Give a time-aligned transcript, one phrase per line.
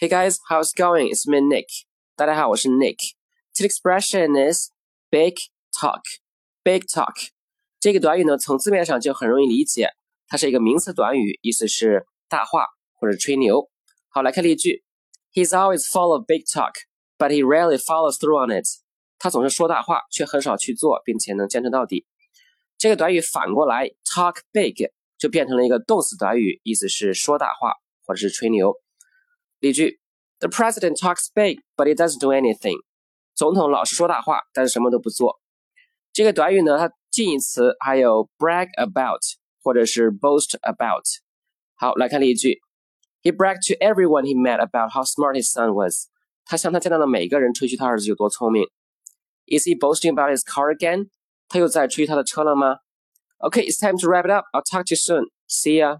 [0.00, 1.08] Hey guys, how's going?
[1.08, 1.66] It's me Nick.
[2.14, 2.98] 大家好，我是 Nick.
[3.56, 4.70] The expression is
[5.10, 5.34] big
[5.72, 6.02] talk.
[6.62, 7.30] Big talk.
[7.80, 9.88] 这个短语呢，从字面上就很容易理解，
[10.28, 13.68] 它是一个名词短语，意思是大话或者吹牛。
[14.08, 14.84] 好，来看例句
[15.32, 16.74] ：He's always full of big talk,
[17.18, 18.68] but he rarely follows through on it.
[19.18, 22.06] 他总是说大话，却很少去做，并且能坚持到底。
[22.78, 24.76] 这个短语反过来，talk big
[25.18, 27.74] 就变成了一个动词短语，意思是说大话
[28.06, 28.76] 或者是吹牛。
[29.59, 29.99] 例句：
[30.39, 32.77] The president talks big, but he doesn't do anything.
[33.33, 35.39] 总统老是说大话，但是什么都不做。
[36.11, 39.21] 这个短语呢，它近义词还有 brag about
[39.63, 41.03] 或者是 boast about。
[41.75, 42.61] 好，来看例句：
[43.21, 46.07] He bragged to everyone he met about how smart his son was.
[46.45, 48.67] 他向他见到的每个人吹嘘他儿子有多聪明。
[49.47, 51.09] Is he boasting about his car again?
[51.47, 52.79] 他又在吹他的车了吗？
[53.39, 54.45] Okay, it's time to wrap it up.
[54.53, 55.29] I'll talk to you soon.
[55.47, 55.99] See ya.